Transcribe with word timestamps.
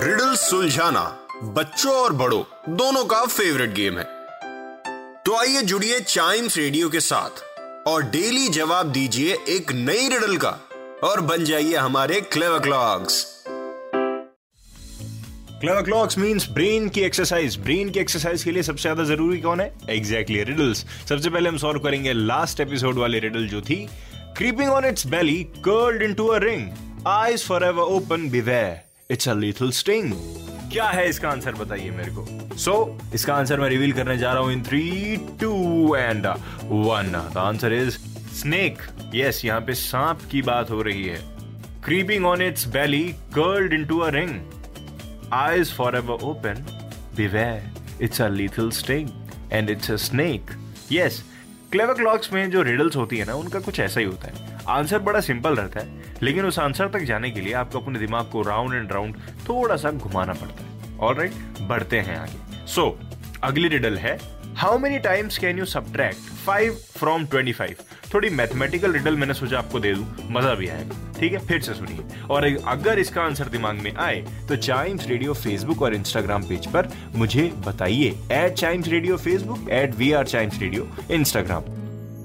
Riddle 0.00 0.34
सुलझाना 0.36 1.02
बच्चों 1.56 1.92
और 1.94 2.12
बड़ों 2.12 2.42
दोनों 2.76 3.04
का 3.04 3.24
फेवरेट 3.26 3.70
गेम 3.74 3.98
है। 3.98 4.04
तो 5.22 5.36
आइए 5.36 5.62
जुड़िए 5.62 6.00
चाइम्स 6.00 6.56
रेडियो 6.56 6.88
के 6.88 7.00
साथ 7.00 7.42
और 7.88 8.02
डेली 8.10 8.48
जवाब 8.48 8.92
दीजिए 8.92 9.36
एक 9.48 9.72
नई 9.72 10.08
रिडल 10.08 10.36
का 10.36 10.58
और 11.04 11.20
बन 11.20 11.44
जाइए 11.44 11.76
हमारे 11.76 12.20
clev 12.20 12.58
clocks 12.58 13.24
clever 15.60 15.82
clocks 15.82 16.18
means 16.18 16.48
brain 16.50 16.88
की 16.88 17.00
एक्सरसाइज 17.00 17.56
ब्रेन 17.58 17.90
की 17.90 18.00
एक्सरसाइज 18.00 18.42
के 18.44 18.50
लिए 18.50 18.62
सबसे 18.62 18.82
ज़्यादा 18.82 19.04
ज़रूरी 19.04 19.38
कौन 19.40 19.60
है? 19.60 19.66
एग्जैक्टली 19.90 20.36
exactly, 20.36 20.58
रिडल्स 20.58 20.84
सबसे 21.08 21.30
पहले 21.30 21.48
हम 21.48 21.56
सॉल्व 21.58 21.80
करेंगे 21.80 22.12
लास्ट 22.12 22.60
एपिसोड 22.60 22.98
वाली 22.98 23.18
रिडल 23.18 23.46
जो 23.48 23.60
थी। 23.60 23.88
On 24.42 24.84
its 24.84 25.06
belly 25.06 25.44
curled 25.44 26.02
into 26.02 26.26
a 26.26 26.38
ring 26.38 26.68
eyes 27.06 27.44
forever 27.64 27.82
open 27.82 28.28
beware 28.30 28.80
it's 29.10 29.28
a 29.28 29.34
little 29.34 29.70
sting 29.70 30.12
क्या 30.72 30.84
है 30.84 31.08
इसका 31.08 31.28
आंसर 31.28 31.54
बताइए 31.54 31.90
मेरे 31.90 32.10
को? 32.10 32.26
सो 32.56 32.98
so, 33.00 33.14
इसका 33.14 33.34
आंसर 33.34 33.60
मैं 33.60 33.68
रिवील 33.68 33.92
करने 33.92 34.18
जा 34.18 34.32
रहा 34.32 34.42
हूँ 34.42 34.52
in 34.52 34.62
three 34.62 35.16
two 35.40 35.94
and 35.96 36.26
one 36.64 37.30
the 37.34 37.38
answer 37.38 37.72
is 37.72 37.98
snake 38.40 38.78
yes 39.14 39.44
यहाँ 39.44 39.60
पे 39.60 39.74
सांप 39.74 40.20
की 40.30 40.42
बात 40.42 40.70
हो 40.70 40.82
रही 40.82 41.04
है. 41.04 41.20
Creeping 41.84 42.26
on 42.26 42.42
its 42.42 42.66
belly 42.68 43.02
curled 43.38 43.72
into 43.84 43.98
a 43.98 44.10
ring 44.10 44.40
eyes 45.34 45.70
forever 45.70 46.16
open, 46.22 46.58
beware, 47.16 47.62
it's 47.98 48.20
a 48.20 48.28
lethal 48.28 48.70
sting 48.70 49.08
and 49.50 49.68
it's 49.68 49.88
a 49.88 49.98
snake. 49.98 50.52
Yes, 50.88 51.16
Clever 51.76 51.94
Clocks 51.94 52.32
में 52.32 52.50
जो 52.50 52.62
रिडल्स 52.62 52.96
होती 52.96 53.16
है 53.18 53.24
ना 53.24 53.34
उनका 53.34 53.60
कुछ 53.60 53.80
ऐसा 53.80 54.00
ही 54.00 54.06
होता 54.06 54.28
है। 54.28 54.58
आंसर 54.68 54.98
बड़ा 54.98 55.20
सिंपल 55.20 55.56
रहता 55.56 55.80
है 55.80 56.02
लेकिन 56.22 56.46
उस 56.46 56.58
आंसर 56.58 56.88
तक 56.88 56.98
जाने 56.98 57.30
के 57.30 57.40
लिए 57.40 57.52
आपको 57.52 57.80
अपने 57.80 57.98
दिमाग 57.98 58.30
को 58.30 58.42
राउंड 58.42 58.74
एंड 58.74 58.92
राउंड 58.92 59.16
थोड़ा 59.48 59.76
सा 59.76 59.90
घुमाना 59.90 60.32
पड़ता 60.32 60.64
है। 60.64 60.98
ऑल 60.98 61.14
राइट 61.14 61.32
बढ़ते 61.60 62.00
हैं 62.00 62.16
आगे। 62.16 62.66
सो 62.66 62.98
so, 63.02 63.16
अगली 63.42 63.68
रिडल 63.68 63.96
है 63.96 64.18
how 64.56 64.76
many 64.78 64.98
times 64.98 65.36
can 65.38 65.58
you 65.58 65.64
subtract 65.64 66.28
five 66.44 66.74
from 66.96 67.24
twenty 67.26 67.52
five 67.52 67.76
थोड़ी 68.12 68.28
मैथमेटिकल 68.30 68.92
रिडल 68.92 69.16
मैंने 69.16 69.34
सोचा 69.34 69.58
आपको 69.58 69.80
दे 69.80 69.92
दूँ। 69.94 70.06
मज़ा 70.32 70.54
भी 70.54 70.68
आएगा 70.68 71.12
ठीक 71.18 71.32
है? 71.32 71.38
फिर 71.46 71.60
से 71.62 71.74
सुनिए। 71.74 72.22
और 72.30 72.44
अगर 72.44 72.98
इसका 72.98 73.22
आंसर 73.22 73.48
दिमाग 73.48 73.82
में 73.82 73.92
आए 73.94 74.24
तो 74.48 74.56
चाइम्स 74.56 75.06
रेडियो 75.08 75.34
फेसबुक 75.34 75.82
और 75.82 75.94
इंस्टाग्राम 75.94 76.42
पेज 76.48 76.66
पर 76.72 76.88
मुझे 77.14 77.50
बताइए। 77.66 78.08
At 78.32 78.54
Chimes 78.54 78.88
Radio 78.88 79.16
Facebook 79.16 79.68
at 79.70 79.94
we 79.94 80.10
are 80.12 80.26
Chimes 80.26 80.60
Radio 80.60 80.88
Instagram 81.10 81.64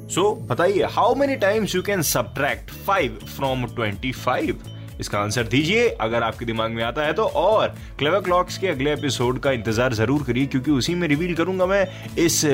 so 0.09 0.31
बताइए 0.49 0.87
how 0.91 1.15
many 1.15 1.35
times 1.37 1.75
you 1.75 1.81
can 1.81 2.01
subtract 2.07 2.71
five 2.87 3.19
from 3.35 3.65
twenty 3.75 4.11
five 4.13 4.63
इसका 5.01 5.19
आंसर 5.19 5.47
दीजिए, 5.47 5.87
अगर 6.01 6.23
आपके 6.23 6.45
दिमाग 6.45 6.71
में 6.71 6.83
आता 6.83 7.03
है 7.03 7.13
तो। 7.13 7.23
और 7.23 7.75
क्लेवर 7.99 8.21
क्लॉक्स 8.21 8.57
के 8.57 8.67
अगले 8.67 8.93
एपिसोड 8.93 9.39
का 9.39 9.51
इंतज़ार 9.51 9.93
ज़रूर 9.93 10.23
करिए, 10.23 10.45
क्योंकि 10.45 10.71
उसी 10.71 10.95
में 10.95 11.07
रिवील 11.07 11.33
करूँगा 11.35 11.65
मैं 11.65 11.85
इस 12.17 12.45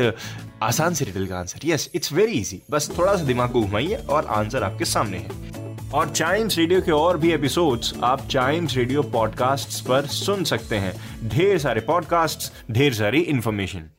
आसान 0.64 0.94
से 0.94 1.06
रिडल 1.06 1.26
का 1.28 1.38
answer. 1.38 1.68
Yes 1.68 1.90
it's 1.96 2.14
very 2.14 2.40
easy 2.40 2.62
बस 2.72 2.90
थोड़ा 2.98 3.16
सा 3.16 3.24
दिमाग 3.24 3.52
को 3.52 3.62
घुमाइए 3.62 3.96
और 3.96 4.26
आंसर 4.28 4.64
आपके 4.64 4.86
सामने 4.86 5.18
है। 5.18 5.56
और 5.94 6.10
चाइम्स 6.10 6.58
रेडियो 6.58 6.82
के 6.82 6.92
और 6.92 7.18
भी 7.18 7.32
एपिसोड्स 7.32 7.94
आप 8.04 8.28
चाइम्स 8.30 8.76
रेडियो 8.78 9.02
पॉडकास्ट्स 9.12 9.80
पर 9.82 10.06
सुन 10.14 10.44
सकते 10.44 10.76
हैं। 10.76 10.94
ढेर 11.30 11.58
सारे 11.58 11.82
पॉडकास्ट्स 11.82 12.52
ढेर 12.72 12.94
सारी 12.94 13.20
इंफॉर्मेशन 13.22 13.90